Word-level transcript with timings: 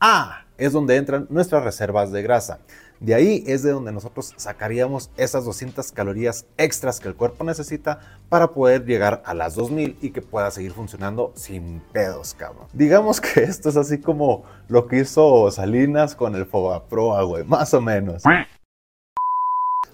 A 0.00 0.44
es 0.58 0.72
donde 0.72 0.96
entran 0.96 1.26
nuestras 1.30 1.64
reservas 1.64 2.12
de 2.12 2.22
grasa. 2.22 2.58
De 3.00 3.14
ahí 3.14 3.44
es 3.46 3.62
de 3.62 3.70
donde 3.70 3.92
nosotros 3.92 4.34
sacaríamos 4.36 5.10
esas 5.16 5.44
200 5.44 5.92
calorías 5.92 6.46
extras 6.56 6.98
que 6.98 7.06
el 7.06 7.14
cuerpo 7.14 7.44
necesita 7.44 8.00
para 8.28 8.48
poder 8.48 8.84
llegar 8.84 9.22
a 9.24 9.34
las 9.34 9.54
2000 9.54 9.98
y 10.02 10.10
que 10.10 10.20
pueda 10.20 10.50
seguir 10.50 10.72
funcionando 10.72 11.32
sin 11.36 11.80
pedos, 11.92 12.34
cabrón. 12.34 12.66
Digamos 12.72 13.20
que 13.20 13.44
esto 13.44 13.68
es 13.68 13.76
así 13.76 13.98
como 13.98 14.42
lo 14.66 14.88
que 14.88 14.98
hizo 14.98 15.48
Salinas 15.52 16.16
con 16.16 16.34
el 16.34 16.44
Fogaproa, 16.44 17.22
güey, 17.22 17.44
más 17.44 17.72
o 17.72 17.80
menos. 17.80 18.24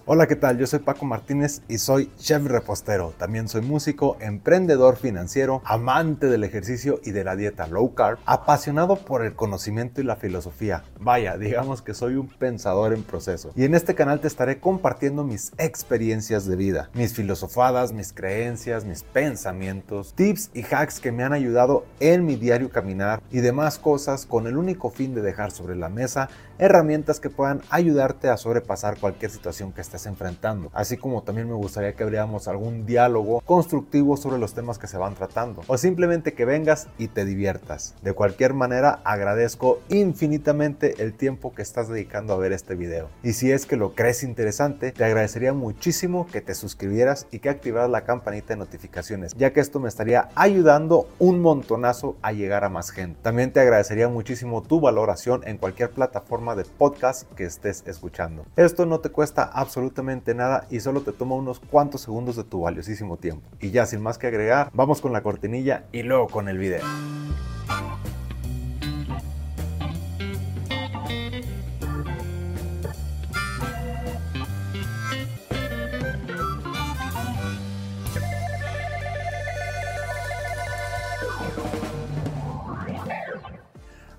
Hola, 0.06 0.26
¿qué 0.26 0.36
tal? 0.36 0.58
Yo 0.58 0.66
soy 0.66 0.80
Paco 0.80 1.06
Martínez 1.06 1.62
y 1.66 1.78
soy 1.78 2.10
chef 2.18 2.44
repostero. 2.44 3.14
También 3.16 3.48
soy 3.48 3.62
músico, 3.62 4.18
emprendedor 4.20 4.96
financiero, 4.96 5.62
amante 5.64 6.26
del 6.26 6.44
ejercicio 6.44 7.00
y 7.02 7.12
de 7.12 7.24
la 7.24 7.36
dieta 7.36 7.68
low 7.68 7.94
carb, 7.94 8.18
apasionado 8.26 8.96
por 8.96 9.24
el 9.24 9.34
conocimiento 9.34 10.02
y 10.02 10.04
la 10.04 10.16
filosofía. 10.16 10.84
Vaya, 11.00 11.38
digamos 11.38 11.80
que 11.80 11.94
soy 11.94 12.16
un 12.16 12.28
pensador 12.28 12.92
en 12.92 13.02
proceso. 13.02 13.52
Y 13.56 13.64
en 13.64 13.74
este 13.74 13.94
canal 13.94 14.20
te 14.20 14.28
estaré 14.28 14.60
compartiendo 14.60 15.24
mis 15.24 15.52
experiencias 15.56 16.44
de 16.44 16.56
vida, 16.56 16.90
mis 16.92 17.14
filosofadas, 17.14 17.94
mis 17.94 18.12
creencias, 18.12 18.84
mis 18.84 19.04
pensamientos, 19.04 20.12
tips 20.12 20.50
y 20.52 20.64
hacks 20.70 21.00
que 21.00 21.12
me 21.12 21.24
han 21.24 21.32
ayudado 21.32 21.86
en 22.00 22.26
mi 22.26 22.36
diario 22.36 22.68
caminar 22.68 23.22
y 23.30 23.40
demás 23.40 23.78
cosas 23.78 24.26
con 24.26 24.46
el 24.48 24.58
único 24.58 24.90
fin 24.90 25.14
de 25.14 25.22
dejar 25.22 25.50
sobre 25.50 25.76
la 25.76 25.88
mesa 25.88 26.28
herramientas 26.58 27.20
que 27.20 27.30
puedan 27.30 27.62
ayudarte 27.70 28.28
a 28.28 28.36
sobrepasar 28.36 28.98
cualquier 28.98 29.30
situación 29.30 29.72
que 29.72 29.80
estés 29.80 29.93
enfrentando. 30.06 30.70
Así 30.74 30.96
como 30.96 31.22
también 31.22 31.48
me 31.48 31.54
gustaría 31.54 31.94
que 31.94 32.02
abriéramos 32.02 32.48
algún 32.48 32.86
diálogo 32.86 33.40
constructivo 33.40 34.16
sobre 34.16 34.38
los 34.38 34.54
temas 34.54 34.78
que 34.78 34.86
se 34.86 34.98
van 34.98 35.14
tratando. 35.14 35.62
O 35.66 35.78
simplemente 35.78 36.34
que 36.34 36.44
vengas 36.44 36.88
y 36.98 37.08
te 37.08 37.24
diviertas. 37.24 37.94
De 38.02 38.12
cualquier 38.12 38.54
manera, 38.54 39.00
agradezco 39.04 39.80
infinitamente 39.88 41.02
el 41.02 41.14
tiempo 41.14 41.54
que 41.54 41.62
estás 41.62 41.88
dedicando 41.88 42.34
a 42.34 42.38
ver 42.38 42.52
este 42.52 42.74
video. 42.74 43.08
Y 43.22 43.32
si 43.32 43.52
es 43.52 43.66
que 43.66 43.76
lo 43.76 43.94
crees 43.94 44.22
interesante, 44.22 44.92
te 44.92 45.04
agradecería 45.04 45.52
muchísimo 45.52 46.26
que 46.26 46.40
te 46.40 46.54
suscribieras 46.54 47.26
y 47.30 47.38
que 47.38 47.48
activaras 47.48 47.90
la 47.90 48.04
campanita 48.04 48.48
de 48.48 48.56
notificaciones, 48.56 49.34
ya 49.36 49.52
que 49.52 49.60
esto 49.60 49.80
me 49.80 49.88
estaría 49.88 50.28
ayudando 50.34 51.08
un 51.18 51.40
montonazo 51.40 52.16
a 52.22 52.32
llegar 52.32 52.64
a 52.64 52.68
más 52.68 52.90
gente. 52.90 53.18
También 53.22 53.52
te 53.52 53.60
agradecería 53.60 54.08
muchísimo 54.08 54.62
tu 54.62 54.80
valoración 54.80 55.42
en 55.46 55.58
cualquier 55.58 55.90
plataforma 55.90 56.54
de 56.54 56.64
podcast 56.64 57.30
que 57.34 57.44
estés 57.44 57.84
escuchando. 57.86 58.44
Esto 58.56 58.86
no 58.86 59.00
te 59.00 59.10
cuesta 59.10 59.44
absolutamente 59.44 59.83
absolutamente 59.84 60.34
nada 60.34 60.66
y 60.70 60.80
solo 60.80 61.02
te 61.02 61.12
toma 61.12 61.34
unos 61.34 61.60
cuantos 61.60 62.00
segundos 62.00 62.36
de 62.36 62.44
tu 62.44 62.62
valiosísimo 62.62 63.18
tiempo. 63.18 63.46
Y 63.60 63.70
ya 63.70 63.84
sin 63.84 64.00
más 64.00 64.16
que 64.16 64.26
agregar, 64.26 64.70
vamos 64.72 65.02
con 65.02 65.12
la 65.12 65.22
cortinilla 65.22 65.84
y 65.92 66.02
luego 66.02 66.28
con 66.28 66.48
el 66.48 66.56
video. 66.56 66.82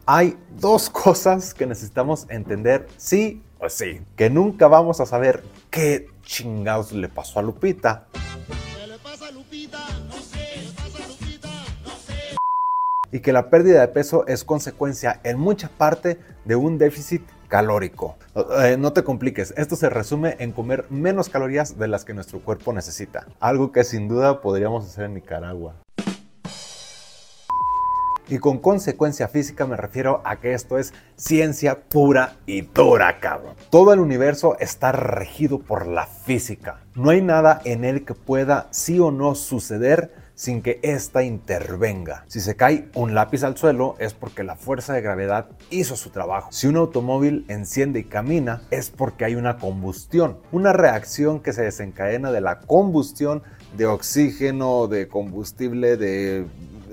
Hay 0.05 0.37
dos 0.59 0.91
cosas 0.91 1.55
que 1.55 1.65
necesitamos 1.65 2.27
entender 2.29 2.87
sí 2.97 3.41
pues 3.59 3.73
sí, 3.73 4.01
que 4.15 4.29
nunca 4.29 4.67
vamos 4.67 4.99
a 4.99 5.05
saber 5.05 5.43
qué 5.69 6.09
chingados 6.23 6.91
le 6.91 7.09
pasó 7.09 7.39
a 7.39 7.41
Lupita. 7.41 8.07
Y 13.11 13.19
que 13.21 13.31
la 13.31 13.49
pérdida 13.49 13.79
de 13.79 13.87
peso 13.87 14.27
es 14.27 14.43
consecuencia 14.43 15.21
en 15.23 15.39
mucha 15.39 15.69
parte 15.69 16.19
de 16.43 16.55
un 16.55 16.77
déficit 16.77 17.21
calórico. 17.47 18.17
Eh, 18.59 18.75
no 18.77 18.91
te 18.91 19.03
compliques, 19.03 19.53
esto 19.55 19.75
se 19.77 19.89
resume 19.89 20.35
en 20.39 20.51
comer 20.51 20.85
menos 20.89 21.29
calorías 21.29 21.77
de 21.77 21.87
las 21.87 22.03
que 22.03 22.13
nuestro 22.13 22.39
cuerpo 22.39 22.73
necesita. 22.73 23.27
Algo 23.39 23.71
que 23.71 23.85
sin 23.85 24.09
duda 24.09 24.41
podríamos 24.41 24.85
hacer 24.85 25.05
en 25.05 25.13
Nicaragua. 25.13 25.84
Y 28.27 28.39
con 28.39 28.59
consecuencia 28.59 29.27
física 29.27 29.65
me 29.65 29.77
refiero 29.77 30.21
a 30.25 30.37
que 30.37 30.53
esto 30.53 30.77
es 30.77 30.93
ciencia 31.15 31.81
pura 31.81 32.37
y 32.45 32.61
dura, 32.61 33.19
cabrón. 33.19 33.55
Todo 33.69 33.93
el 33.93 33.99
universo 33.99 34.57
está 34.59 34.91
regido 34.91 35.59
por 35.59 35.85
la 35.85 36.07
física. 36.07 36.79
No 36.95 37.11
hay 37.11 37.21
nada 37.21 37.61
en 37.65 37.85
él 37.85 38.05
que 38.05 38.15
pueda 38.15 38.67
sí 38.71 38.99
o 38.99 39.11
no 39.11 39.35
suceder 39.35 40.11
sin 40.35 40.61
que 40.61 40.79
ésta 40.83 41.23
intervenga. 41.23 42.25
Si 42.27 42.41
se 42.41 42.55
cae 42.55 42.89
un 42.93 43.15
lápiz 43.15 43.43
al 43.43 43.57
suelo 43.57 43.95
es 43.99 44.13
porque 44.13 44.43
la 44.43 44.55
fuerza 44.55 44.93
de 44.93 45.01
gravedad 45.01 45.47
hizo 45.69 45.95
su 45.95 46.09
trabajo. 46.09 46.51
Si 46.51 46.67
un 46.67 46.75
automóvil 46.75 47.45
enciende 47.47 47.99
y 47.99 48.03
camina 48.03 48.61
es 48.69 48.89
porque 48.89 49.25
hay 49.25 49.35
una 49.35 49.57
combustión, 49.57 50.37
una 50.51 50.73
reacción 50.73 51.39
que 51.39 51.53
se 51.53 51.63
desencadena 51.63 52.31
de 52.31 52.41
la 52.41 52.59
combustión 52.59 53.43
de 53.77 53.85
oxígeno, 53.85 54.87
de 54.87 55.07
combustible, 55.07 55.97
de 55.97 56.45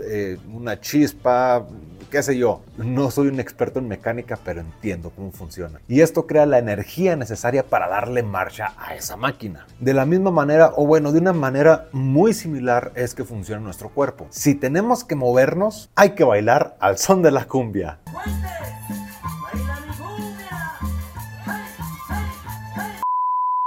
eh, 0.05 0.39
una 0.53 0.81
chispa, 0.81 1.67
qué 2.11 2.23
sé 2.23 2.37
yo. 2.37 2.63
No 2.77 3.11
soy 3.11 3.29
un 3.29 3.41
experto 3.41 3.79
en 3.79 3.89
mecánica, 3.89 4.39
pero 4.45 4.61
entiendo 4.61 5.11
cómo 5.11 5.33
funciona. 5.33 5.81
Y 5.89 6.01
esto 6.01 6.27
crea 6.27 6.47
la 6.47 6.59
energía 6.59 7.17
necesaria 7.17 7.65
para 7.65 7.89
darle 7.89 8.23
marcha 8.23 8.75
a 8.77 8.95
esa 8.95 9.17
máquina. 9.17 9.67
De 9.81 9.95
la 9.95 10.05
misma 10.07 10.31
manera, 10.31 10.73
o 10.77 10.87
bueno, 10.87 11.13
de 11.13 11.21
una 11.21 11.33
manera 11.33 11.89
muy 11.93 12.35
similar 12.35 12.93
es 12.95 13.15
que 13.15 13.25
funciona 13.25 13.61
nuestro 13.61 13.89
cuerpo. 13.89 14.27
Si 14.31 14.55
tenemos 14.55 15.05
que 15.05 15.15
movernos, 15.15 15.91
hay 15.95 16.11
que 16.11 16.25
bailar 16.25 16.77
al 16.81 16.99
son 16.99 17.23
de 17.23 17.31
la 17.31 17.47
cumbia. 17.47 17.99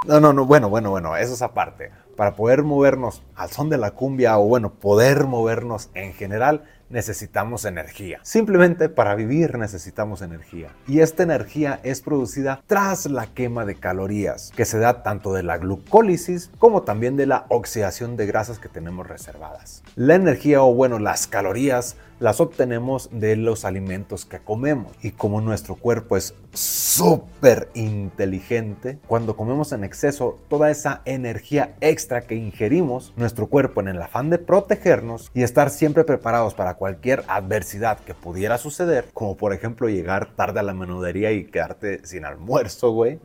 No, 0.06 0.19
no, 0.19 0.34
no, 0.34 0.46
bueno, 0.46 0.69
bueno, 0.69 0.91
bueno, 0.91 1.17
eso 1.17 1.34
es 1.34 1.41
aparte 1.41 2.04
para 2.15 2.35
poder 2.35 2.63
movernos 2.63 3.21
al 3.35 3.49
son 3.49 3.69
de 3.69 3.77
la 3.77 3.91
cumbia 3.91 4.37
o 4.37 4.47
bueno, 4.47 4.73
poder 4.73 5.25
movernos 5.25 5.89
en 5.93 6.13
general, 6.13 6.63
necesitamos 6.89 7.65
energía. 7.65 8.19
Simplemente 8.23 8.89
para 8.89 9.15
vivir 9.15 9.57
necesitamos 9.57 10.21
energía. 10.21 10.69
Y 10.87 10.99
esta 10.99 11.23
energía 11.23 11.79
es 11.83 12.01
producida 12.01 12.61
tras 12.67 13.05
la 13.07 13.27
quema 13.27 13.65
de 13.65 13.75
calorías, 13.75 14.51
que 14.55 14.65
se 14.65 14.79
da 14.79 15.03
tanto 15.03 15.33
de 15.33 15.43
la 15.43 15.57
glucólisis 15.57 16.51
como 16.59 16.83
también 16.83 17.17
de 17.17 17.25
la 17.25 17.45
oxidación 17.49 18.17
de 18.17 18.27
grasas 18.27 18.59
que 18.59 18.69
tenemos 18.69 19.07
reservadas. 19.07 19.83
La 19.95 20.15
energía 20.15 20.61
o 20.61 20.73
bueno, 20.73 20.99
las 20.99 21.27
calorías 21.27 21.97
las 22.19 22.39
obtenemos 22.39 23.09
de 23.11 23.35
los 23.35 23.65
alimentos 23.65 24.25
que 24.25 24.39
comemos. 24.39 24.93
Y 25.01 25.11
como 25.11 25.41
nuestro 25.41 25.75
cuerpo 25.75 26.17
es 26.17 26.33
súper 26.53 27.69
inteligente, 27.73 28.99
cuando 29.07 29.35
comemos 29.35 29.71
en 29.71 29.83
exceso, 29.83 30.39
toda 30.47 30.71
esa 30.71 31.01
energía 31.05 31.75
extra 31.81 32.21
que 32.21 32.35
ingerimos, 32.35 33.13
nuestro 33.17 33.47
cuerpo 33.47 33.81
en 33.81 33.89
el 33.89 34.01
afán 34.01 34.29
de 34.29 34.37
protegernos 34.37 35.31
y 35.33 35.43
estar 35.43 35.69
siempre 35.69 36.03
preparados 36.03 36.53
para 36.53 36.75
cualquier 36.75 37.23
adversidad 37.27 37.99
que 37.99 38.13
pudiera 38.13 38.57
suceder, 38.57 39.05
como 39.13 39.37
por 39.37 39.53
ejemplo 39.53 39.89
llegar 39.89 40.35
tarde 40.35 40.59
a 40.59 40.63
la 40.63 40.73
menudería 40.73 41.31
y 41.31 41.45
quedarte 41.45 42.05
sin 42.05 42.25
almuerzo, 42.25 42.91
güey 42.91 43.19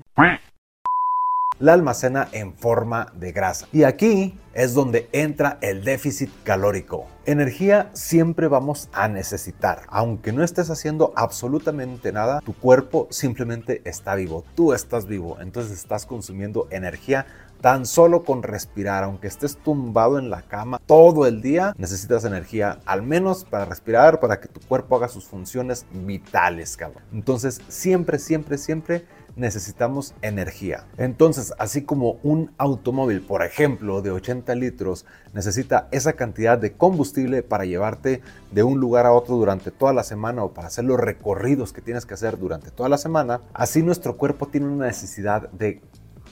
la 1.61 1.75
almacena 1.75 2.29
en 2.33 2.55
forma 2.55 3.13
de 3.15 3.33
grasa. 3.33 3.69
Y 3.73 3.85
aquí 3.85 4.37
es 4.55 4.75
donde 4.75 5.09
entra 5.13 5.59
el 5.61 5.85
déficit 5.85 6.31
calórico. 6.43 7.07
Energía 7.27 7.91
siempre 7.93 8.49
vamos 8.49 8.89
a 8.93 9.07
necesitar. 9.07 9.83
Aunque 9.89 10.33
no 10.33 10.43
estés 10.43 10.71
haciendo 10.71 11.13
absolutamente 11.15 12.13
nada, 12.13 12.41
tu 12.41 12.55
cuerpo 12.55 13.07
simplemente 13.11 13.83
está 13.85 14.15
vivo. 14.17 14.45
Tú 14.57 14.73
estás 14.73 15.07
vivo. 15.07 15.37
Entonces 15.41 15.73
estás 15.73 16.07
consumiendo 16.07 16.67
energía 16.71 17.27
tan 17.61 17.85
solo 17.87 18.25
con 18.25 18.43
respirar. 18.43 19.05
Aunque 19.05 19.29
estés 19.29 19.59
tumbado 19.59 20.19
en 20.19 20.31
la 20.31 20.43
cama 20.43 20.81
todo 20.87 21.27
el 21.27 21.43
día, 21.43 21.75
necesitas 21.77 22.25
energía 22.25 22.81
al 22.87 23.03
menos 23.03 23.45
para 23.45 23.67
respirar, 23.67 24.19
para 24.19 24.41
que 24.41 24.49
tu 24.49 24.61
cuerpo 24.61 24.97
haga 24.97 25.09
sus 25.09 25.27
funciones 25.27 25.87
vitales, 25.93 26.77
cabrón. 26.77 27.03
Entonces 27.13 27.61
siempre, 27.69 28.19
siempre, 28.19 28.59
siempre 28.59 29.05
necesitamos 29.37 30.15
energía. 30.23 30.87
Entonces, 30.99 31.53
así 31.59 31.83
como 31.83 32.19
un 32.23 32.51
automóvil, 32.59 33.21
por 33.23 33.45
ejemplo, 33.45 34.03
de 34.03 34.11
80 34.11 34.55
litros, 34.55 35.07
necesita 35.33 35.89
esa 35.91 36.15
cantidad 36.15 36.59
de 36.59 36.73
combustible 36.73 37.43
para 37.43 37.65
llevarte 37.65 38.23
de 38.51 38.63
un 38.63 38.81
lugar 38.81 39.07
a 39.07 39.13
otro 39.13 39.37
durante 39.37 39.71
toda 39.71 39.93
la 39.93 40.03
semana 40.03 40.45
o 40.45 40.53
para 40.53 40.69
hacer 40.69 40.85
los 40.85 40.99
recorridos 40.99 41.73
que 41.73 41.83
tienes 41.83 42.07
que 42.07 42.15
hacer 42.15 42.39
durante 42.39 42.71
toda 42.71 42.89
la 42.89 42.99
semana, 42.99 43.41
así 43.55 43.83
nuestro 43.83 44.17
cuerpo 44.17 44.49
tiene 44.49 44.69
una 44.69 44.87
necesidad 44.87 45.51
de 45.51 45.81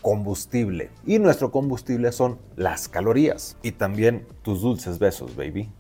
combustible. 0.02 0.90
Y 1.06 1.18
nuestro 1.18 1.50
combustible 1.50 2.12
son 2.12 2.38
las 2.56 2.88
calorías 2.88 3.56
y 3.62 3.72
también 3.72 4.26
tus 4.42 4.62
dulces 4.62 4.98
besos, 4.98 5.36
baby. 5.36 5.70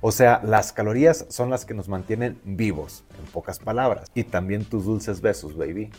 O 0.00 0.12
sea, 0.12 0.40
las 0.44 0.72
calorías 0.72 1.26
son 1.28 1.50
las 1.50 1.64
que 1.64 1.74
nos 1.74 1.88
mantienen 1.88 2.40
vivos, 2.44 3.04
pocas 3.28 3.58
palabras. 3.58 4.10
Y 4.14 4.24
también 4.24 4.64
tus 4.64 4.84
dulces 4.84 5.20
besos, 5.20 5.56
baby. 5.56 5.90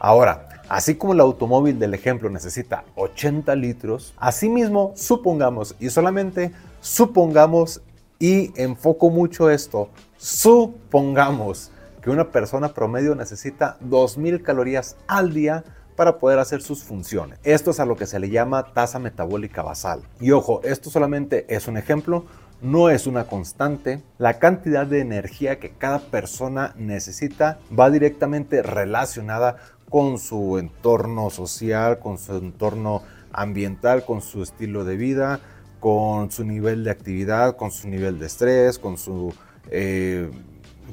Ahora, 0.00 0.62
así 0.68 0.96
como 0.96 1.14
el 1.14 1.20
automóvil 1.20 1.78
del 1.78 1.94
ejemplo 1.94 2.28
necesita 2.28 2.84
80 2.96 3.54
litros, 3.56 4.14
asimismo, 4.18 4.92
supongamos, 4.94 5.74
y 5.80 5.90
solamente 5.90 6.52
supongamos 6.80 7.80
y 8.18 8.52
enfoco 8.60 9.10
mucho 9.10 9.50
esto, 9.50 9.88
supongamos 10.16 11.70
que 12.02 12.10
una 12.10 12.30
persona 12.30 12.72
promedio 12.72 13.14
necesita 13.14 13.78
2.000 13.80 14.42
calorías 14.42 14.96
al 15.08 15.32
día 15.32 15.64
para 15.96 16.18
poder 16.18 16.38
hacer 16.38 16.62
sus 16.62 16.84
funciones. 16.84 17.38
Esto 17.42 17.70
es 17.70 17.80
a 17.80 17.86
lo 17.86 17.96
que 17.96 18.06
se 18.06 18.20
le 18.20 18.30
llama 18.30 18.74
tasa 18.74 18.98
metabólica 18.98 19.62
basal. 19.62 20.02
Y 20.20 20.30
ojo, 20.30 20.60
esto 20.62 20.90
solamente 20.90 21.46
es 21.48 21.66
un 21.66 21.78
ejemplo, 21.78 22.26
no 22.60 22.90
es 22.90 23.06
una 23.06 23.24
constante. 23.24 24.02
La 24.18 24.38
cantidad 24.38 24.86
de 24.86 25.00
energía 25.00 25.58
que 25.58 25.70
cada 25.70 25.98
persona 26.00 26.74
necesita 26.76 27.58
va 27.76 27.90
directamente 27.90 28.62
relacionada 28.62 29.56
con 29.88 30.18
su 30.18 30.58
entorno 30.58 31.30
social, 31.30 31.98
con 31.98 32.18
su 32.18 32.36
entorno 32.36 33.02
ambiental, 33.32 34.04
con 34.04 34.22
su 34.22 34.42
estilo 34.42 34.84
de 34.84 34.96
vida, 34.96 35.40
con 35.80 36.30
su 36.30 36.44
nivel 36.44 36.84
de 36.84 36.90
actividad, 36.90 37.56
con 37.56 37.70
su 37.70 37.88
nivel 37.88 38.18
de 38.18 38.26
estrés, 38.26 38.78
con 38.78 38.96
su, 38.96 39.32
eh, 39.70 40.30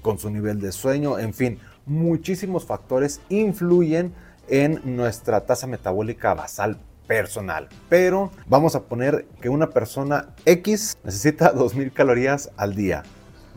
con 0.02 0.20
su 0.20 0.30
nivel 0.30 0.60
de 0.60 0.72
sueño, 0.72 1.18
en 1.18 1.34
fin, 1.34 1.60
muchísimos 1.86 2.66
factores 2.66 3.22
influyen 3.30 4.14
en 4.48 4.82
nuestra 4.84 5.46
tasa 5.46 5.68
metabólica 5.68 6.34
basal 6.34 6.78
personal. 7.08 7.70
Pero 7.90 8.32
vamos 8.48 8.76
a 8.76 8.84
poner 8.84 9.26
que 9.42 9.50
una 9.50 9.70
persona 9.70 10.30
X 10.46 10.98
necesita 11.04 11.52
2000 11.54 11.92
calorías 11.92 12.52
al 12.58 12.76
día. 12.76 13.04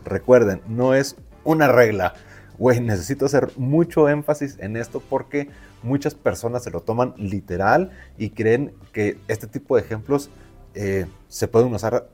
Recuerden, 0.05 0.61
no 0.67 0.93
es 0.93 1.15
una 1.43 1.67
regla. 1.67 2.13
Güey, 2.57 2.79
necesito 2.79 3.25
hacer 3.25 3.51
mucho 3.55 4.09
énfasis 4.09 4.57
en 4.59 4.77
esto 4.77 5.01
porque 5.07 5.49
muchas 5.83 6.15
personas 6.15 6.63
se 6.63 6.71
lo 6.71 6.81
toman 6.81 7.13
literal 7.17 7.91
y 8.17 8.31
creen 8.31 8.73
que 8.93 9.19
este 9.27 9.45
tipo 9.47 9.75
de 9.75 9.83
ejemplos 9.83 10.31
eh, 10.73 11.05
se 11.27 11.47
pueden 11.47 11.73
usar 11.73 12.09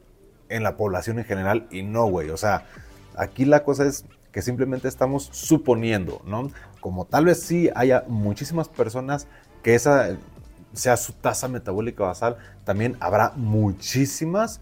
en 0.49 0.63
la 0.63 0.75
población 0.75 1.19
en 1.19 1.25
general 1.25 1.67
y 1.71 1.83
no, 1.83 2.05
güey. 2.07 2.29
O 2.29 2.37
sea, 2.37 2.65
aquí 3.15 3.45
la 3.45 3.63
cosa 3.63 3.85
es 3.85 4.05
que 4.31 4.41
simplemente 4.41 4.87
estamos 4.87 5.29
suponiendo, 5.31 6.21
¿no? 6.25 6.51
Como 6.81 7.05
tal 7.05 7.25
vez 7.25 7.41
sí 7.41 7.69
haya 7.75 8.03
muchísimas 8.07 8.67
personas 8.67 9.27
que 9.61 9.75
esa 9.75 10.17
sea 10.73 10.97
su 10.97 11.13
tasa 11.13 11.47
metabólica 11.47 12.03
basal, 12.03 12.37
también 12.65 12.97
habrá 12.99 13.33
muchísimas 13.35 14.61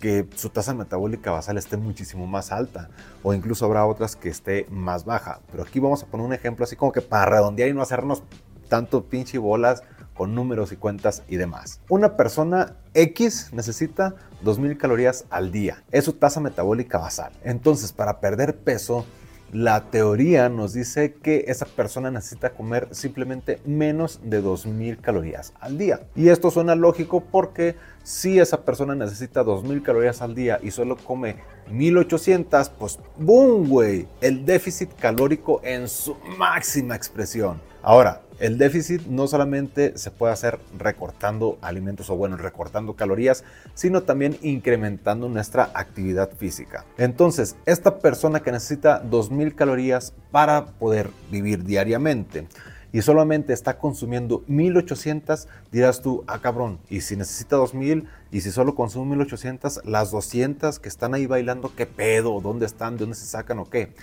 que 0.00 0.28
su 0.34 0.50
tasa 0.50 0.74
metabólica 0.74 1.30
basal 1.30 1.56
esté 1.58 1.76
muchísimo 1.76 2.26
más 2.26 2.50
alta 2.50 2.90
o 3.22 3.34
incluso 3.34 3.64
habrá 3.64 3.86
otras 3.86 4.16
que 4.16 4.28
esté 4.28 4.66
más 4.68 5.04
baja. 5.04 5.40
Pero 5.50 5.62
aquí 5.62 5.78
vamos 5.78 6.02
a 6.02 6.06
poner 6.06 6.26
un 6.26 6.32
ejemplo 6.32 6.64
así 6.64 6.74
como 6.74 6.90
que 6.90 7.00
para 7.00 7.26
redondear 7.26 7.68
y 7.68 7.72
no 7.72 7.82
hacernos 7.82 8.24
tanto 8.68 9.04
pinche 9.04 9.38
bolas 9.38 9.84
con 10.14 10.34
números 10.34 10.72
y 10.72 10.76
cuentas 10.76 11.22
y 11.28 11.36
demás. 11.36 11.80
Una 11.88 12.16
persona 12.16 12.74
X 12.94 13.50
necesita 13.52 14.14
2000 14.42 14.76
calorías 14.76 15.24
al 15.30 15.52
día. 15.52 15.84
Es 15.90 16.04
su 16.04 16.14
tasa 16.14 16.40
metabólica 16.40 16.98
basal. 16.98 17.32
Entonces, 17.44 17.92
para 17.92 18.20
perder 18.20 18.58
peso, 18.58 19.06
la 19.52 19.90
teoría 19.90 20.48
nos 20.48 20.72
dice 20.72 21.12
que 21.12 21.44
esa 21.48 21.66
persona 21.66 22.10
necesita 22.10 22.54
comer 22.54 22.88
simplemente 22.90 23.60
menos 23.66 24.20
de 24.24 24.40
2000 24.40 24.98
calorías 24.98 25.52
al 25.60 25.76
día. 25.76 26.00
Y 26.16 26.30
esto 26.30 26.50
suena 26.50 26.74
lógico 26.74 27.20
porque 27.20 27.76
si 28.02 28.40
esa 28.40 28.64
persona 28.64 28.94
necesita 28.94 29.44
2000 29.44 29.82
calorías 29.82 30.22
al 30.22 30.34
día 30.34 30.58
y 30.62 30.70
solo 30.70 30.96
come 30.96 31.36
1800, 31.70 32.70
pues 32.70 32.98
¡boom, 33.18 33.68
güey! 33.68 34.08
El 34.22 34.46
déficit 34.46 34.90
calórico 34.94 35.60
en 35.62 35.86
su 35.86 36.16
máxima 36.38 36.96
expresión. 36.96 37.60
Ahora, 37.82 38.22
el 38.42 38.58
déficit 38.58 39.06
no 39.06 39.28
solamente 39.28 39.96
se 39.96 40.10
puede 40.10 40.32
hacer 40.32 40.58
recortando 40.76 41.58
alimentos 41.62 42.10
o 42.10 42.16
bueno, 42.16 42.36
recortando 42.36 42.96
calorías, 42.96 43.44
sino 43.74 44.02
también 44.02 44.36
incrementando 44.42 45.28
nuestra 45.28 45.70
actividad 45.74 46.32
física. 46.32 46.84
Entonces, 46.98 47.54
esta 47.66 48.00
persona 48.00 48.40
que 48.40 48.50
necesita 48.50 48.98
2000 48.98 49.54
calorías 49.54 50.12
para 50.32 50.66
poder 50.66 51.10
vivir 51.30 51.62
diariamente, 51.62 52.48
y 52.92 53.00
solamente 53.00 53.52
está 53.52 53.78
consumiendo 53.78 54.42
1800, 54.48 55.48
dirás 55.70 56.02
tú, 56.02 56.24
ah 56.26 56.40
cabrón, 56.40 56.80
y 56.90 57.00
si 57.00 57.16
necesita 57.16 57.56
2000 57.56 58.06
y 58.32 58.40
si 58.42 58.50
solo 58.50 58.74
consume 58.74 59.10
1800, 59.10 59.82
las 59.84 60.10
200 60.10 60.78
que 60.78 60.88
están 60.88 61.14
ahí 61.14 61.26
bailando, 61.26 61.72
¿qué 61.74 61.86
pedo? 61.86 62.40
¿Dónde 62.42 62.66
están? 62.66 62.96
¿De 62.96 63.04
dónde 63.04 63.16
se 63.16 63.24
sacan 63.24 63.60
o 63.60 63.70
qué? 63.70 63.94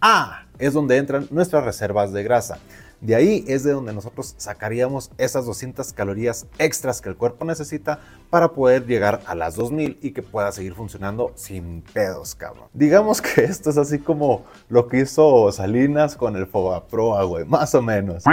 Ah, 0.00 0.46
es 0.58 0.72
donde 0.72 0.96
entran 0.96 1.26
nuestras 1.30 1.64
reservas 1.64 2.12
de 2.12 2.22
grasa. 2.22 2.58
De 3.00 3.14
ahí 3.14 3.44
es 3.46 3.62
de 3.62 3.72
donde 3.72 3.92
nosotros 3.92 4.34
sacaríamos 4.38 5.12
esas 5.18 5.46
200 5.46 5.92
calorías 5.92 6.46
extras 6.58 7.00
que 7.00 7.08
el 7.08 7.16
cuerpo 7.16 7.44
necesita 7.44 8.00
para 8.28 8.48
poder 8.48 8.86
llegar 8.86 9.22
a 9.26 9.36
las 9.36 9.54
2000 9.54 9.98
y 10.02 10.10
que 10.10 10.22
pueda 10.22 10.50
seguir 10.50 10.74
funcionando 10.74 11.30
sin 11.36 11.82
pedos, 11.82 12.34
cabrón. 12.34 12.66
Digamos 12.72 13.22
que 13.22 13.44
esto 13.44 13.70
es 13.70 13.78
así 13.78 14.00
como 14.00 14.44
lo 14.68 14.88
que 14.88 15.00
hizo 15.00 15.52
Salinas 15.52 16.16
con 16.16 16.34
el 16.34 16.46
Fogaproa, 16.46 17.22
güey, 17.22 17.44
más 17.44 17.72
o 17.76 17.82
menos. 17.82 18.24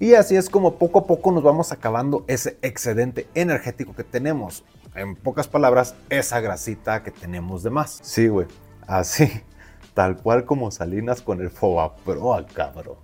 Y 0.00 0.14
así 0.14 0.36
es 0.36 0.48
como 0.48 0.76
poco 0.76 1.00
a 1.00 1.06
poco 1.06 1.30
nos 1.30 1.42
vamos 1.42 1.72
acabando 1.72 2.24
ese 2.26 2.58
excedente 2.62 3.28
energético 3.34 3.94
que 3.94 4.04
tenemos. 4.04 4.64
En 4.94 5.14
pocas 5.14 5.46
palabras, 5.46 5.94
esa 6.08 6.40
grasita 6.40 7.02
que 7.02 7.10
tenemos 7.10 7.62
de 7.62 7.70
más. 7.70 7.98
Sí, 8.02 8.28
güey, 8.28 8.46
así 8.86 9.30
tal 9.94 10.16
cual 10.16 10.44
como 10.44 10.70
Salinas 10.70 11.22
con 11.22 11.40
el 11.40 11.50
Fobaproa, 11.50 12.46
cabrón. 12.46 12.96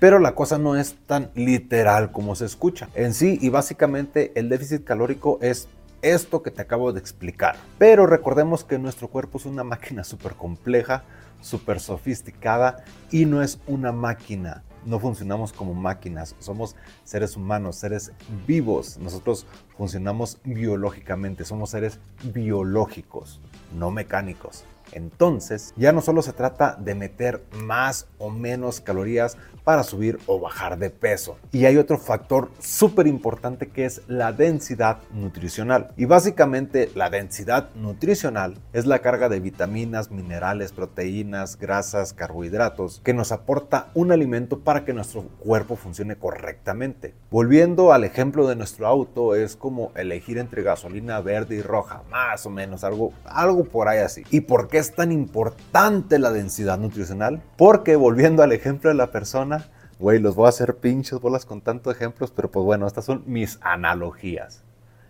Pero 0.00 0.20
la 0.20 0.34
cosa 0.34 0.58
no 0.58 0.76
es 0.76 0.94
tan 1.06 1.30
literal 1.34 2.12
como 2.12 2.36
se 2.36 2.44
escucha. 2.44 2.88
En 2.94 3.14
sí 3.14 3.38
y 3.40 3.48
básicamente 3.48 4.32
el 4.36 4.48
déficit 4.48 4.84
calórico 4.84 5.38
es 5.40 5.68
esto 6.02 6.42
que 6.42 6.52
te 6.52 6.62
acabo 6.62 6.92
de 6.92 7.00
explicar. 7.00 7.56
Pero 7.78 8.06
recordemos 8.06 8.64
que 8.64 8.78
nuestro 8.78 9.08
cuerpo 9.08 9.38
es 9.38 9.46
una 9.46 9.64
máquina 9.64 10.04
súper 10.04 10.34
compleja, 10.34 11.02
súper 11.40 11.80
sofisticada 11.80 12.84
y 13.10 13.24
no 13.24 13.42
es 13.42 13.58
una 13.66 13.90
máquina. 13.92 14.62
No 14.86 15.00
funcionamos 15.00 15.52
como 15.52 15.74
máquinas, 15.74 16.36
somos 16.38 16.76
seres 17.04 17.36
humanos, 17.36 17.76
seres 17.76 18.12
vivos. 18.46 18.96
Nosotros 18.98 19.46
funcionamos 19.76 20.38
biológicamente, 20.44 21.44
somos 21.44 21.70
seres 21.70 21.98
biológicos, 22.32 23.40
no 23.76 23.90
mecánicos. 23.90 24.64
Entonces, 24.92 25.72
ya 25.76 25.92
no 25.92 26.00
solo 26.00 26.22
se 26.22 26.32
trata 26.32 26.76
de 26.78 26.94
meter 26.94 27.42
más 27.52 28.06
o 28.18 28.30
menos 28.30 28.80
calorías 28.80 29.36
para 29.64 29.82
subir 29.82 30.18
o 30.26 30.40
bajar 30.40 30.78
de 30.78 30.88
peso. 30.88 31.36
Y 31.52 31.66
hay 31.66 31.76
otro 31.76 31.98
factor 31.98 32.50
súper 32.58 33.06
importante 33.06 33.68
que 33.68 33.84
es 33.84 34.00
la 34.08 34.32
densidad 34.32 35.00
nutricional. 35.12 35.92
Y 35.96 36.06
básicamente 36.06 36.90
la 36.94 37.10
densidad 37.10 37.68
nutricional 37.74 38.54
es 38.72 38.86
la 38.86 39.00
carga 39.00 39.28
de 39.28 39.40
vitaminas, 39.40 40.10
minerales, 40.10 40.72
proteínas, 40.72 41.58
grasas, 41.58 42.14
carbohidratos 42.14 43.02
que 43.04 43.12
nos 43.12 43.30
aporta 43.30 43.88
un 43.94 44.10
alimento 44.10 44.60
para 44.60 44.84
que 44.84 44.94
nuestro 44.94 45.24
cuerpo 45.38 45.76
funcione 45.76 46.16
correctamente. 46.16 47.14
Volviendo 47.30 47.92
al 47.92 48.04
ejemplo 48.04 48.46
de 48.46 48.56
nuestro 48.56 48.86
auto, 48.86 49.34
es 49.34 49.56
como 49.56 49.92
elegir 49.96 50.38
entre 50.38 50.62
gasolina 50.62 51.20
verde 51.20 51.56
y 51.56 51.62
roja, 51.62 52.02
más 52.10 52.46
o 52.46 52.50
menos, 52.50 52.84
algo, 52.84 53.12
algo 53.24 53.64
por 53.64 53.88
ahí 53.88 53.98
así. 53.98 54.22
¿Y 54.30 54.40
por 54.40 54.68
qué 54.68 54.77
es 54.78 54.94
tan 54.94 55.12
importante 55.12 56.18
la 56.18 56.30
densidad 56.30 56.78
nutricional? 56.78 57.42
Porque 57.56 57.96
volviendo 57.96 58.42
al 58.42 58.52
ejemplo 58.52 58.90
de 58.90 58.96
la 58.96 59.10
persona, 59.10 59.68
güey, 59.98 60.18
los 60.18 60.34
voy 60.34 60.46
a 60.46 60.50
hacer 60.50 60.76
pinches 60.76 61.20
bolas 61.20 61.44
con 61.44 61.60
tantos 61.60 61.94
ejemplos, 61.94 62.30
pero 62.30 62.50
pues 62.50 62.64
bueno, 62.64 62.86
estas 62.86 63.04
son 63.04 63.22
mis 63.26 63.58
analogías. 63.62 64.62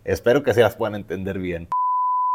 Espero 0.05 0.43
que 0.43 0.55
se 0.55 0.63
las 0.63 0.75
puedan 0.75 0.95
entender 0.95 1.39
bien. 1.39 1.69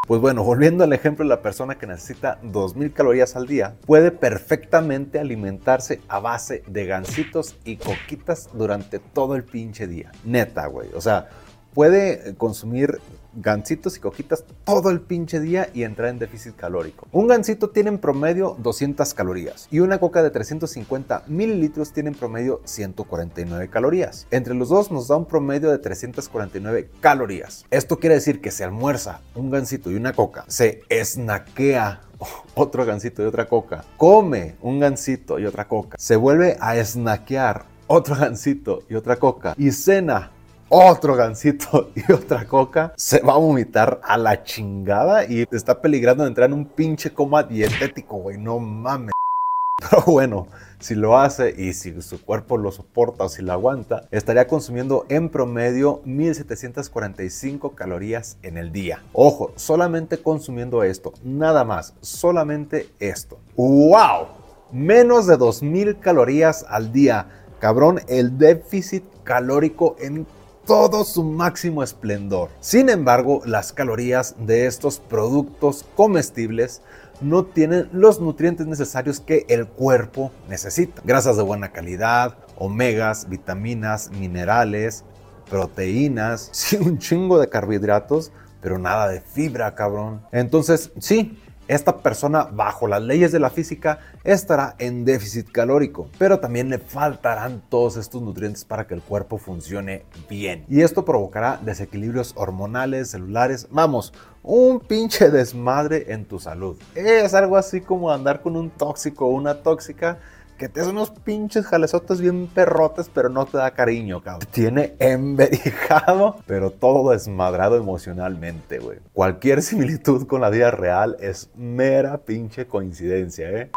Pues 0.06 0.20
bueno, 0.20 0.44
volviendo 0.44 0.84
al 0.84 0.92
ejemplo 0.92 1.24
de 1.24 1.30
la 1.30 1.42
persona 1.42 1.75
que 1.75 1.88
necesita 1.88 2.38
2000 2.44 2.92
calorías 2.92 3.38
al 3.38 3.48
día, 3.48 3.78
puede 3.86 4.12
perfectamente 4.12 5.18
alimentarse 5.18 6.02
a 6.10 6.20
base 6.20 6.62
de 6.68 6.86
gancitos 6.86 7.56
y 7.63 7.78
coquitas 7.78 8.50
durante 8.54 9.00
todo 9.00 9.36
el 9.36 9.46
pinche 9.46 9.88
día. 9.88 10.12
Neta, 10.25 10.68
güey. 10.68 10.90
O 10.94 11.00
sea, 11.00 11.30
puede 11.74 12.36
consumir 12.36 13.00
gancitos 13.36 13.98
y 13.98 14.00
coquitas 14.00 14.44
todo 14.63 14.89
el 14.89 15.01
pinche 15.01 15.39
día 15.39 15.70
y 15.74 15.84
entrar 15.84 16.10
en 16.10 16.20
déficit 16.20 16.56
calórico. 16.56 17.08
Un 17.12 17.27
gansito 17.27 17.70
tiene 17.70 17.89
en 17.89 17.98
promedio 17.98 18.56
200 18.60 19.13
calorías 19.13 19.68
y 19.72 19.80
una 19.80 20.00
coca 20.00 20.22
de 20.22 20.30
350 20.30 21.24
mililitros 21.27 21.94
tiene 21.94 22.10
en 22.10 22.15
promedio 22.15 22.62
149 22.65 23.70
calorías. 23.70 24.27
Entre 24.32 24.53
los 24.53 24.70
dos 24.70 24.92
nos 24.92 25.08
da 25.08 25.15
un 25.15 25.25
promedio 25.25 25.72
de 25.72 25.80
349 25.80 26.89
calorías. 27.00 27.65
Esto 27.72 28.00
quiere 28.00 28.15
decir 28.15 28.42
que 28.42 28.51
se 28.51 28.63
almuerza 28.63 29.22
un 29.36 29.50
gansito 29.50 29.92
y 29.92 29.96
una 29.96 30.13
coca, 30.13 30.46
se 30.48 30.82
snaquea 31.03 32.01
otro 32.56 32.86
gansito 32.86 33.24
y 33.24 33.25
otra 33.25 33.48
coca, 33.48 33.84
come 33.98 34.56
un 34.62 34.80
gansito 34.80 35.39
y 35.39 35.46
otra 35.46 35.68
coca, 35.68 35.98
se 36.00 36.15
vuelve 36.15 36.58
a 36.60 36.84
snaquear 36.84 37.65
otro 37.88 38.15
gansito 38.20 38.84
y 38.89 38.96
otra 38.96 39.18
coca 39.18 39.56
y 39.58 39.72
cena 39.72 40.32
otro 40.74 41.15
gansito 41.15 41.92
y 41.96 42.12
otra 42.12 42.48
coca, 42.48 42.94
se 42.98 43.22
va 43.22 43.34
a 43.34 43.38
vomitar 43.38 44.01
a 44.03 44.18
la 44.18 44.44
chingada 44.44 45.25
y 45.25 45.46
está 45.51 45.82
peligrando 45.82 46.24
de 46.24 46.30
entrar 46.30 46.50
en 46.50 46.53
un 46.53 46.65
pinche 46.65 47.13
coma 47.13 47.44
dietético, 47.44 48.18
güey. 48.18 48.38
No 48.38 48.60
mames. 48.60 49.12
Pero 49.89 50.03
bueno, 50.06 50.48
si 50.80 50.96
lo 50.96 51.18
hace 51.18 51.53
y 51.56 51.74
si 51.74 52.01
su 52.01 52.24
cuerpo 52.24 52.58
lo 52.58 52.72
soporta 52.72 53.25
o 53.25 53.30
si 53.30 53.44
lo 53.44 53.53
aguanta, 53.53 54.08
estaría 54.12 54.48
consumiendo 54.48 55.06
en 55.10 55.30
promedio 55.30 56.01
1745 56.06 57.72
calorías 57.72 58.38
en 58.42 58.58
el 58.58 58.72
día. 58.72 59.03
Ojo, 59.13 59.51
solamente 59.56 60.18
consumiendo 60.18 60.84
esto, 60.84 61.13
nada 61.24 61.63
más, 61.65 61.94
solamente 62.01 62.88
esto. 63.00 63.39
¡Wow! 63.56 64.27
Menos 64.72 65.27
de 65.27 65.38
2000 65.38 66.00
calorías 66.00 66.65
al 66.68 66.92
día. 66.92 67.27
Cabrón, 67.60 68.00
el 68.08 68.38
déficit 68.38 69.03
calórico 69.24 69.96
en 70.00 70.25
todo 70.65 71.03
su 71.03 71.24
máximo 71.24 71.84
esplendor. 71.84 72.50
Sin 72.60 72.89
embargo, 72.89 73.41
las 73.46 73.74
calorías 73.74 74.36
de 74.39 74.65
estos 74.65 75.00
productos 75.00 75.86
comestibles 75.96 76.82
no 77.22 77.46
tienen 77.46 77.89
los 77.91 78.20
nutrientes 78.20 78.67
necesarios 78.67 79.20
que 79.20 79.46
el 79.50 79.67
cuerpo 79.67 80.32
necesita. 80.50 81.01
Grasas 81.05 81.38
de 81.38 81.43
buena 81.43 81.72
calidad, 81.72 82.38
omegas, 82.58 83.29
vitaminas, 83.29 84.12
minerales, 84.12 85.03
proteínas, 85.50 86.50
sí, 86.53 86.77
un 86.77 86.98
chingo 86.98 87.39
de 87.39 87.50
carbohidratos, 87.50 88.32
pero 88.62 88.77
nada 88.79 89.10
de 89.10 89.22
fibra, 89.22 89.75
cabrón. 89.75 90.22
Entonces, 90.32 90.91
sí, 91.00 91.38
esta 91.67 91.98
persona, 91.98 92.43
bajo 92.43 92.88
las 92.88 93.01
leyes 93.01 93.32
de 93.32 93.39
la 93.39 93.50
física, 93.50 94.00
estará 94.24 94.75
en 94.79 95.05
déficit 95.05 95.51
calórico, 95.51 96.10
pero 96.17 96.39
también 96.39 96.70
le 96.70 96.79
faltarán 96.79 97.62
todos 97.70 97.98
estos 97.98 98.22
nutrientes 98.22 98.65
para 98.65 98.86
que 98.88 98.93
el 98.93 99.01
cuerpo 99.01 99.38
funcione 99.38 100.05
bien. 100.29 100.65
Y 100.70 100.82
esto 100.82 101.05
provocará 101.05 101.60
desequilibrios 101.62 102.34
hormonales, 102.36 103.12
celulares, 103.12 103.67
vamos, 103.72 104.13
un 104.43 104.79
pinche 104.82 105.29
desmadre 105.29 106.12
en 106.13 106.25
tu 106.25 106.39
salud. 106.39 106.77
Es 106.96 107.34
algo 107.34 107.55
así 107.55 107.82
como 107.82 108.12
andar 108.12 108.41
con 108.41 108.58
un 108.58 108.70
tóxico 108.70 109.25
o 109.25 109.29
una 109.29 109.63
tóxica 109.63 110.20
que 110.57 110.69
te 110.69 110.81
hace 110.81 110.89
unos 110.91 111.12
pinches 111.12 111.65
jalezotes 111.65 112.22
bien 112.22 112.48
perrotes, 112.48 113.10
pero 113.13 113.29
no 113.29 113.45
te 113.45 113.57
da 113.57 113.72
cariño, 113.72 114.22
cabrón. 114.22 114.48
Tiene 114.51 114.93
emberijado, 115.00 116.38
pero 116.48 116.72
todo 116.72 117.12
desmadrado 117.12 117.77
emocionalmente, 117.77 118.79
güey. 118.79 119.00
Cualquier 119.13 119.62
similitud 119.62 120.27
con 120.27 120.41
la 120.41 120.50
vida 120.50 120.72
real 120.72 121.17
es 121.19 121.50
mera 121.55 122.19
pinche 122.19 122.67
coincidencia, 122.67 123.50
¿eh? 123.50 123.72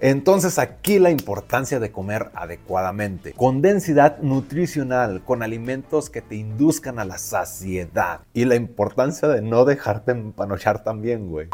Entonces 0.00 0.58
aquí 0.58 0.98
la 0.98 1.10
importancia 1.10 1.80
de 1.80 1.90
comer 1.90 2.30
adecuadamente, 2.34 3.32
con 3.32 3.62
densidad 3.62 4.18
nutricional, 4.18 5.24
con 5.24 5.42
alimentos 5.42 6.10
que 6.10 6.20
te 6.20 6.34
induzcan 6.34 6.98
a 6.98 7.06
la 7.06 7.16
saciedad 7.16 8.20
y 8.34 8.44
la 8.44 8.56
importancia 8.56 9.26
de 9.26 9.40
no 9.40 9.64
dejarte 9.64 10.12
empanochar 10.12 10.84
también, 10.84 11.30
güey. 11.30 11.48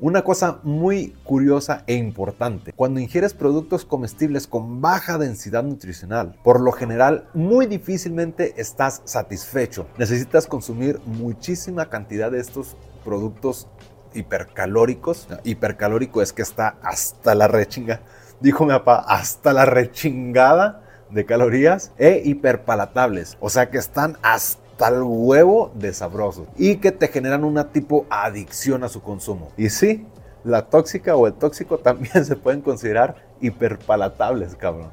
Una 0.00 0.22
cosa 0.22 0.60
muy 0.62 1.16
curiosa 1.24 1.82
e 1.88 1.94
importante, 1.94 2.72
cuando 2.72 3.00
ingieres 3.00 3.34
productos 3.34 3.84
comestibles 3.84 4.46
con 4.46 4.80
baja 4.80 5.18
densidad 5.18 5.64
nutricional, 5.64 6.36
por 6.44 6.60
lo 6.60 6.70
general 6.70 7.26
muy 7.34 7.66
difícilmente 7.66 8.54
estás 8.58 9.02
satisfecho. 9.06 9.88
Necesitas 9.98 10.46
consumir 10.46 11.00
muchísima 11.04 11.90
cantidad 11.90 12.30
de 12.30 12.38
estos 12.38 12.76
productos 13.04 13.66
hipercalóricos. 14.14 15.26
Hipercalórico 15.42 16.22
es 16.22 16.32
que 16.32 16.42
está 16.42 16.76
hasta 16.80 17.34
la 17.34 17.48
rechinga, 17.48 18.02
dijo 18.38 18.66
mi 18.66 18.70
papá, 18.70 19.04
hasta 19.08 19.52
la 19.52 19.64
rechingada 19.64 20.84
de 21.10 21.26
calorías 21.26 21.90
e 21.98 22.22
hiperpalatables, 22.24 23.36
o 23.40 23.50
sea 23.50 23.68
que 23.68 23.78
están 23.78 24.16
hasta 24.22 24.67
tal 24.78 25.02
huevo 25.02 25.70
de 25.74 25.92
sabrosos 25.92 26.46
y 26.56 26.76
que 26.76 26.92
te 26.92 27.08
generan 27.08 27.44
una 27.44 27.72
tipo 27.72 28.06
adicción 28.08 28.84
a 28.84 28.88
su 28.88 29.02
consumo. 29.02 29.50
Y 29.58 29.68
sí, 29.68 30.06
la 30.44 30.70
tóxica 30.70 31.16
o 31.16 31.26
el 31.26 31.34
tóxico 31.34 31.78
también 31.82 32.24
se 32.24 32.36
pueden 32.36 32.62
considerar 32.62 33.16
hiperpalatables, 33.40 34.54
cabrón. 34.54 34.90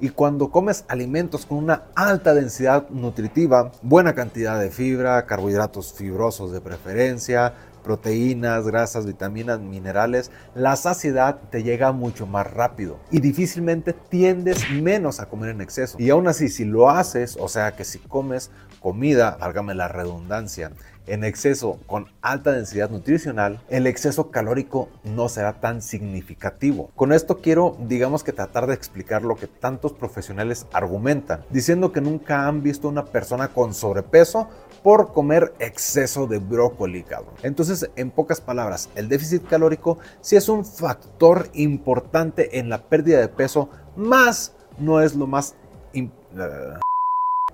Y 0.00 0.08
cuando 0.08 0.50
comes 0.50 0.84
alimentos 0.88 1.46
con 1.46 1.58
una 1.58 1.84
alta 1.94 2.34
densidad 2.34 2.88
nutritiva, 2.90 3.70
buena 3.82 4.14
cantidad 4.14 4.58
de 4.58 4.70
fibra, 4.70 5.26
carbohidratos 5.26 5.92
fibrosos 5.92 6.50
de 6.50 6.60
preferencia, 6.60 7.54
proteínas, 7.82 8.66
grasas, 8.66 9.06
vitaminas, 9.06 9.60
minerales, 9.60 10.30
la 10.54 10.76
saciedad 10.76 11.40
te 11.50 11.62
llega 11.62 11.92
mucho 11.92 12.26
más 12.26 12.50
rápido 12.50 12.98
y 13.10 13.20
difícilmente 13.20 13.92
tiendes 13.92 14.70
menos 14.70 15.20
a 15.20 15.28
comer 15.28 15.50
en 15.50 15.60
exceso. 15.60 15.96
Y 15.98 16.10
aún 16.10 16.28
así, 16.28 16.48
si 16.48 16.64
lo 16.64 16.90
haces, 16.90 17.36
o 17.40 17.48
sea 17.48 17.72
que 17.72 17.84
si 17.84 17.98
comes 17.98 18.50
comida, 18.80 19.36
válgame 19.40 19.74
la 19.74 19.88
redundancia, 19.88 20.72
en 21.06 21.24
exceso 21.24 21.80
con 21.86 22.06
alta 22.20 22.52
densidad 22.52 22.90
nutricional, 22.90 23.60
el 23.68 23.86
exceso 23.86 24.30
calórico 24.30 24.88
no 25.02 25.28
será 25.28 25.54
tan 25.54 25.82
significativo. 25.82 26.90
Con 26.94 27.12
esto 27.12 27.38
quiero, 27.38 27.76
digamos 27.88 28.22
que 28.22 28.32
tratar 28.32 28.66
de 28.66 28.74
explicar 28.74 29.22
lo 29.22 29.36
que 29.36 29.48
tantos 29.48 29.92
profesionales 29.92 30.66
argumentan, 30.72 31.44
diciendo 31.50 31.92
que 31.92 32.00
nunca 32.00 32.46
han 32.46 32.62
visto 32.62 32.88
una 32.88 33.04
persona 33.04 33.48
con 33.48 33.74
sobrepeso 33.74 34.48
por 34.82 35.12
comer 35.12 35.54
exceso 35.58 36.26
de 36.26 36.38
brócoli, 36.38 37.02
cabrón. 37.04 37.34
Entonces, 37.72 37.90
en 37.96 38.10
pocas 38.10 38.42
palabras, 38.42 38.90
el 38.96 39.08
déficit 39.08 39.48
calórico 39.48 39.96
sí 40.20 40.36
es 40.36 40.50
un 40.50 40.62
factor 40.62 41.48
importante 41.54 42.58
en 42.58 42.68
la 42.68 42.82
pérdida 42.82 43.18
de 43.18 43.28
peso, 43.28 43.70
más 43.96 44.54
no 44.76 45.00
es 45.00 45.14
lo 45.14 45.26
más... 45.26 45.54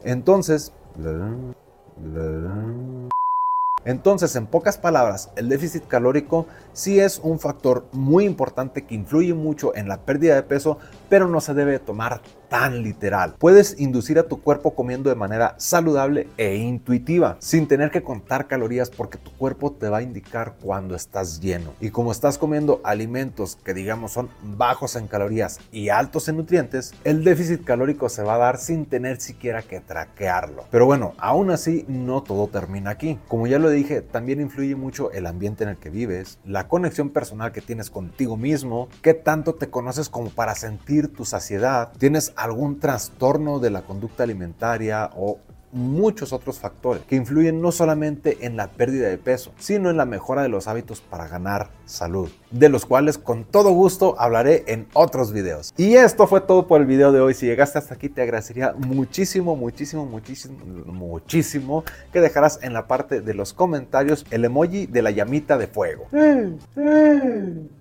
Entonces... 0.02 0.72
Entonces, 3.84 4.34
en 4.34 4.46
pocas 4.46 4.76
palabras, 4.76 5.30
el 5.37 5.48
déficit 5.48 5.87
calórico 5.87 6.46
sí 6.72 6.98
es 6.98 7.20
un 7.22 7.38
factor 7.38 7.87
muy 7.92 8.25
importante 8.25 8.84
que 8.87 8.96
influye 8.96 9.34
mucho 9.34 9.72
en 9.76 9.87
la 9.87 9.98
pérdida 9.98 10.34
de 10.34 10.42
peso, 10.42 10.78
pero 11.08 11.28
no 11.28 11.40
se 11.40 11.54
debe 11.54 11.78
tomar 11.78 12.22
tan 12.48 12.82
literal. 12.82 13.34
Puedes 13.38 13.78
inducir 13.78 14.18
a 14.18 14.28
tu 14.28 14.40
cuerpo 14.40 14.74
comiendo 14.74 15.10
de 15.10 15.16
manera 15.16 15.54
saludable 15.58 16.28
e 16.36 16.56
intuitiva, 16.56 17.36
sin 17.40 17.68
tener 17.68 17.90
que 17.90 18.02
contar 18.02 18.46
calorías 18.46 18.90
porque 18.90 19.18
tu 19.18 19.30
cuerpo 19.32 19.72
te 19.72 19.88
va 19.88 19.98
a 19.98 20.02
indicar 20.02 20.54
cuando 20.60 20.94
estás 20.94 21.40
lleno. 21.40 21.74
Y 21.80 21.90
como 21.90 22.12
estás 22.12 22.38
comiendo 22.38 22.80
alimentos 22.84 23.56
que 23.64 23.74
digamos 23.74 24.12
son 24.12 24.30
bajos 24.42 24.96
en 24.96 25.06
calorías 25.06 25.60
y 25.72 25.88
altos 25.88 26.28
en 26.28 26.36
nutrientes, 26.36 26.94
el 27.04 27.24
déficit 27.24 27.64
calórico 27.64 28.08
se 28.08 28.22
va 28.22 28.34
a 28.34 28.38
dar 28.38 28.58
sin 28.58 28.86
tener 28.86 29.20
siquiera 29.20 29.62
que 29.62 29.80
traquearlo. 29.80 30.64
Pero 30.70 30.86
bueno, 30.86 31.14
aún 31.18 31.50
así 31.50 31.84
no 31.88 32.22
todo 32.22 32.48
termina 32.48 32.90
aquí. 32.90 33.18
Como 33.28 33.46
ya 33.46 33.58
lo 33.58 33.70
dije, 33.70 34.00
también 34.00 34.40
influye 34.40 34.74
mucho 34.74 35.10
el 35.12 35.26
ambiente 35.26 35.64
en 35.64 35.70
el 35.70 35.76
que 35.76 35.90
vives, 35.90 36.38
la 36.44 36.68
conexión 36.68 37.10
personal 37.10 37.52
que 37.52 37.60
tienes 37.60 37.90
contigo 37.90 38.36
mismo, 38.36 38.88
qué 39.02 39.14
tanto 39.14 39.54
te 39.54 39.70
conoces 39.70 40.08
como 40.08 40.30
para 40.30 40.54
sentir 40.54 41.12
tu 41.12 41.24
saciedad, 41.24 41.92
tienes 41.98 42.32
algún 42.38 42.78
trastorno 42.80 43.59
de 43.59 43.71
la 43.71 43.83
conducta 43.83 44.23
alimentaria 44.23 45.11
o 45.16 45.38
muchos 45.73 46.33
otros 46.33 46.59
factores 46.59 47.02
que 47.04 47.16
influyen 47.16 47.61
no 47.61 47.73
solamente 47.73 48.47
en 48.47 48.57
la 48.57 48.68
pérdida 48.68 49.09
de 49.09 49.18
peso, 49.18 49.52
sino 49.59 49.90
en 49.90 49.97
la 49.97 50.04
mejora 50.04 50.42
de 50.42 50.49
los 50.49 50.66
hábitos 50.66 51.00
para 51.00 51.28
ganar 51.28 51.68
salud, 51.85 52.30
de 52.50 52.68
los 52.68 52.87
cuales 52.87 53.18
con 53.18 53.45
todo 53.45 53.71
gusto 53.71 54.14
hablaré 54.18 54.64
en 54.66 54.87
otros 54.95 55.33
videos. 55.33 55.75
Y 55.76 55.97
esto 55.97 56.26
fue 56.26 56.40
todo 56.40 56.66
por 56.66 56.80
el 56.80 56.87
video 56.87 57.12
de 57.12 57.21
hoy. 57.21 57.35
Si 57.35 57.47
llegaste 57.47 57.78
hasta 57.78 57.95
aquí 57.95 58.09
te 58.09 58.23
agradecería 58.23 58.73
muchísimo, 58.73 59.57
muchísimo, 59.57 60.07
muchísimo, 60.07 60.57
muchísimo 60.87 61.85
que 62.12 62.21
dejaras 62.21 62.61
en 62.62 62.73
la 62.73 62.87
parte 62.87 63.21
de 63.21 63.35
los 63.35 63.52
comentarios 63.52 64.25
el 64.30 64.45
emoji 64.45 64.87
de 64.87 65.02
la 65.02 65.11
llamita 65.11 65.59
de 65.59 65.66
fuego. 65.66 66.07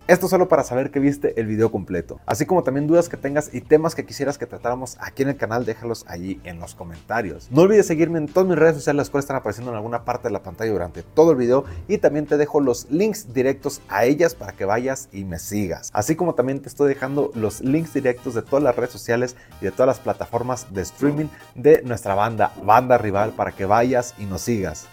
Esto 0.08 0.30
solo 0.30 0.48
para 0.48 0.64
saber 0.64 0.90
que 0.90 1.02
viste 1.02 1.38
el 1.38 1.48
video 1.48 1.70
completo. 1.70 2.22
Así 2.26 2.46
como 2.46 2.64
también 2.64 2.88
dudas 2.88 3.10
que 3.10 3.18
tengas 3.18 3.54
y 3.54 3.60
temas 3.60 3.94
que 3.94 4.06
quisieras 4.06 4.38
que 4.38 4.46
tratáramos 4.46 4.96
aquí 5.02 5.24
en 5.24 5.30
el 5.30 5.36
canal, 5.36 5.66
déjalos 5.66 6.06
allí 6.08 6.40
en 6.46 6.62
los 6.62 6.76
comentarios. 6.76 7.50
No 7.52 7.64
olvides 7.64 7.88
seguirme 7.88 8.18
en 8.18 8.28
todas 8.28 8.48
mis 8.48 8.58
redes 8.58 8.76
sociales, 8.76 8.96
las 9.00 9.10
cuales 9.10 9.26
están 9.26 9.36
apareciendo 9.36 9.70
en 9.72 9.76
alguna 9.76 10.06
parte 10.06 10.30
de 10.30 10.32
la 10.32 10.42
pantalla 10.42 10.72
durante 10.72 11.04
todo 11.04 11.32
el 11.32 11.38
video. 11.38 11.66
Y 11.90 11.98
también 11.98 12.26
te 12.26 12.38
dejo 12.38 12.62
los 12.62 12.90
links 12.90 13.34
directos 13.34 13.82
a 13.90 14.06
ellas 14.06 14.34
para 14.34 14.54
que 14.54 14.64
vayas 14.64 15.10
y 15.12 15.26
me 15.26 15.40
sigas. 15.40 15.90
Así 15.92 16.16
como 16.16 16.36
también 16.36 16.62
te 16.62 16.70
estoy 16.70 16.88
dejando 16.88 17.32
los 17.36 17.60
links 17.60 17.94
directos 17.94 18.34
de 18.34 18.44
todas 18.44 18.64
las 18.64 18.78
redes 18.78 18.92
sociales 18.92 19.36
y 19.60 19.66
de 19.66 19.72
todas 19.72 19.88
las 19.88 20.00
plataformas 20.00 20.74
de 20.74 20.84
streaming 20.84 21.28
de 21.54 21.82
nuestra 21.82 22.16
banda, 22.16 22.54
Banda 22.64 22.98
Rival, 22.98 23.32
para 23.32 23.52
que 23.52 23.66
vayas 23.66 24.16
y 24.18 24.24
nos 24.24 24.40
sigas. 24.40 24.88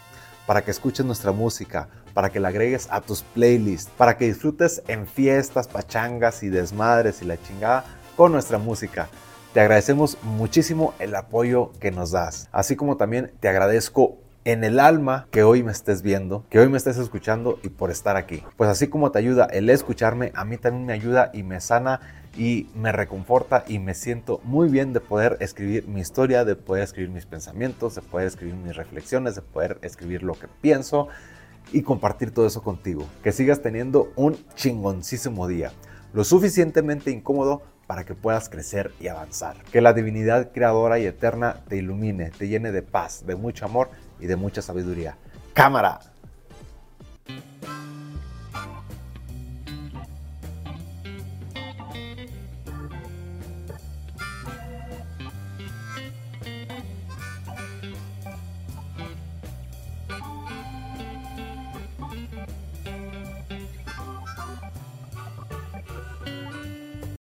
Para 0.49 0.63
que 0.65 0.73
escuches 0.73 1.07
nuestra 1.07 1.31
música 1.31 1.89
para 2.15 2.31
que 2.31 2.41
la 2.41 2.49
agregues 2.49 2.89
a 2.91 3.01
tus 3.01 3.23
playlists, 3.23 3.91
para 3.99 4.17
que 4.17 4.27
disfrutes 4.27 4.83
en 4.89 5.07
fiestas, 5.07 5.69
pachangas 5.69 6.43
y 6.43 6.49
desmadres 6.49 7.21
y 7.21 7.27
la 7.27 7.41
chingada 7.43 7.85
con 8.17 8.33
nuestra 8.33 8.59
música. 8.59 9.09
Te 9.53 9.61
agradecemos 9.61 10.17
muchísimo 10.23 10.95
el 10.99 11.15
apoyo 11.15 11.73
que 11.81 11.91
nos 11.91 12.13
das, 12.13 12.49
así 12.53 12.77
como 12.77 12.97
también 12.97 13.33
te 13.41 13.49
agradezco 13.49 14.19
en 14.45 14.63
el 14.63 14.79
alma 14.79 15.27
que 15.31 15.43
hoy 15.43 15.63
me 15.63 15.73
estés 15.73 16.03
viendo, 16.03 16.45
que 16.51 16.59
hoy 16.59 16.69
me 16.69 16.77
estés 16.77 16.99
escuchando 16.99 17.59
y 17.63 17.71
por 17.71 17.91
estar 17.91 18.17
aquí. 18.17 18.43
Pues 18.57 18.69
así 18.69 18.89
como 18.89 19.11
te 19.11 19.19
ayuda 19.19 19.47
el 19.47 19.71
escucharme, 19.71 20.33
a 20.35 20.45
mí 20.45 20.59
también 20.59 20.87
me 20.87 20.93
ayuda 20.93 21.31
y 21.33 21.43
me 21.43 21.61
sana 21.61 22.01
y 22.37 22.69
me 22.75 22.93
reconforta 22.93 23.65
y 23.67 23.79
me 23.79 23.95
siento 23.95 24.41
muy 24.45 24.69
bien 24.69 24.93
de 24.93 25.01
poder 25.01 25.37
escribir 25.41 25.87
mi 25.87 26.01
historia, 26.01 26.45
de 26.45 26.57
poder 26.57 26.83
escribir 26.83 27.11
mis 27.11 27.27
pensamientos, 27.27 27.95
de 27.95 28.03
poder 28.03 28.27
escribir 28.27 28.57
mis 28.57 28.77
reflexiones, 28.77 29.35
de 29.35 29.43
poder 29.43 29.79
escribir 29.83 30.23
lo 30.23 30.35
que 30.35 30.49
pienso, 30.61 31.09
y 31.73 31.83
compartir 31.83 32.31
todo 32.31 32.47
eso 32.47 32.63
contigo. 32.63 33.07
Que 33.23 33.33
sigas 33.33 33.63
teniendo 33.63 34.13
un 34.17 34.37
chingoncísimo 34.55 35.47
día. 35.49 35.73
lo 36.13 36.23
suficientemente 36.23 37.11
incómodo 37.11 37.63
para 37.89 38.05
que 38.05 38.15
puedas 38.15 38.49
crecer 38.49 38.93
y 39.01 39.09
avanzar. 39.09 39.57
Que 39.73 39.81
la 39.81 39.93
divinidad 39.93 40.53
creadora 40.53 40.99
y 40.99 41.07
eterna 41.07 41.65
te 41.69 41.77
ilumine, 41.77 42.31
te 42.31 42.47
llene 42.47 42.71
de 42.71 42.83
paz, 42.83 43.27
de 43.27 43.35
mucho 43.35 43.65
amor 43.65 43.91
y 44.21 44.27
de 44.27 44.37
mucha 44.37 44.63
sabiduría. 44.63 45.19
Cámara. 45.55 46.14